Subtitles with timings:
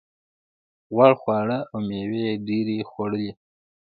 [0.93, 3.31] غوړ خواړه او مېوې یې ډېرې خوړلې.